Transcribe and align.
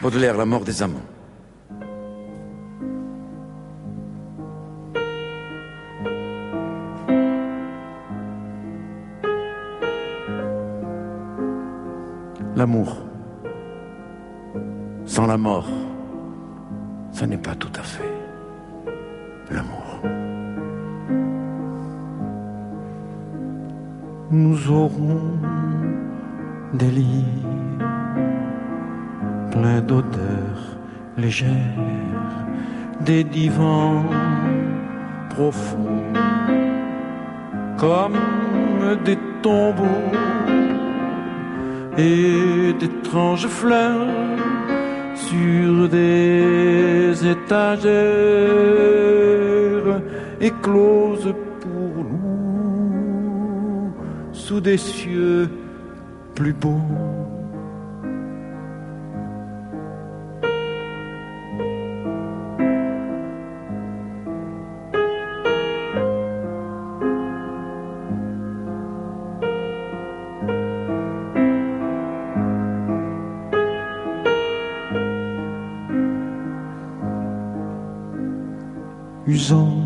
Baudelaire, 0.00 0.36
la 0.36 0.44
mort 0.44 0.64
des 0.64 0.80
amants. 0.80 0.98
L'amour, 12.54 12.96
sans 15.04 15.26
la 15.26 15.36
mort, 15.36 15.68
ça 17.10 17.26
n'est 17.26 17.36
pas 17.36 17.56
tout 17.56 17.72
à 17.74 17.82
fait 17.82 18.14
l'amour. 19.50 20.00
Nous 24.30 24.70
aurons 24.70 25.20
des 26.74 26.90
lits 26.90 27.24
pleins 29.50 29.80
d'odeurs 29.80 30.62
légères, 31.16 31.48
des 33.00 33.24
divans 33.24 34.04
profonds 35.30 36.12
comme 37.76 38.18
des 39.04 39.18
tombeaux 39.42 40.12
et 41.96 42.72
d'étranges 42.78 43.46
fleurs 43.46 44.06
sur 45.14 45.88
des 45.88 47.14
étagères 47.26 47.88
écloses 50.40 51.34
pour 51.60 52.04
nous 52.04 53.92
sous 54.32 54.60
des 54.60 54.76
cieux 54.78 55.48
plus 56.34 56.52
beaux. 56.52 57.17
Usant 79.28 79.76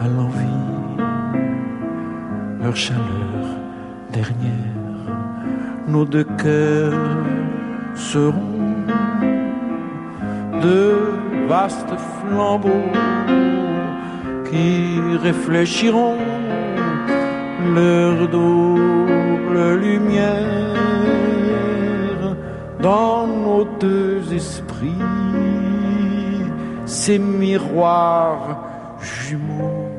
à 0.00 0.08
l'envie 0.08 0.64
leur 2.62 2.74
chaleur 2.74 3.44
dernière. 4.10 5.12
Nos 5.86 6.06
deux 6.06 6.26
cœurs 6.42 6.94
seront 7.94 8.72
de 10.62 10.94
vastes 11.46 11.94
flambeaux 12.16 12.90
qui 14.50 14.98
réfléchiront 15.22 16.16
leur 17.74 18.28
double 18.28 19.74
lumière 19.86 20.34
dans 22.80 23.26
nos 23.26 23.64
deux 23.78 24.22
esprits 24.32 25.04
ces 26.86 27.18
miroirs 27.18 28.64
jumeaux. 29.00 29.90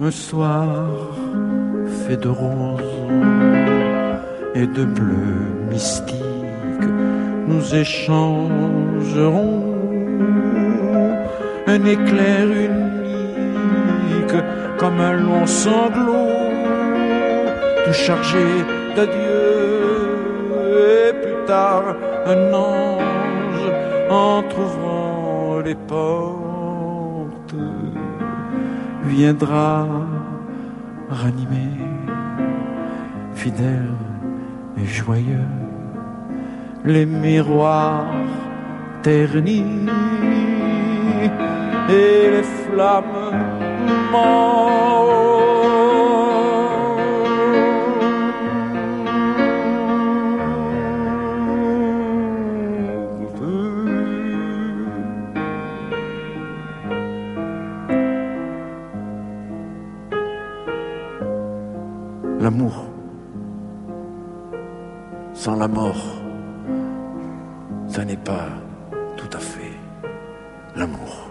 Un 0.00 0.10
soir 0.12 0.86
fait 2.06 2.16
de 2.16 2.28
roses 2.28 3.57
et 4.60 4.66
de 4.66 4.84
bleu 4.84 5.36
mystique, 5.70 6.88
nous 7.46 7.74
échangerons 7.74 9.62
un 11.68 11.84
éclair 11.84 12.46
unique 12.70 14.38
comme 14.78 15.00
un 15.00 15.12
long 15.12 15.46
sanglot, 15.46 16.34
tout 17.84 17.92
chargé 17.92 18.46
d'adieu, 18.96 19.38
et 20.90 21.12
plus 21.22 21.40
tard 21.46 21.84
un 22.26 22.52
ange 22.52 23.66
entr'ouvrant 24.10 25.60
les 25.64 25.76
portes 25.92 27.54
viendra 29.04 29.86
ranimer 31.10 31.76
fidèle 33.34 33.94
joyeux, 34.86 35.48
les 36.84 37.06
miroirs 37.06 38.06
ternis 39.02 39.86
et 41.88 42.30
les 42.30 42.42
flammes 42.42 43.32
mortes. 44.12 44.78
L'amour, 62.40 62.87
sans 65.38 65.54
la 65.54 65.68
mort, 65.68 66.04
ça 67.86 68.04
n'est 68.04 68.16
pas 68.16 68.48
tout 69.16 69.30
à 69.32 69.38
fait 69.38 69.72
l'amour. 70.74 71.30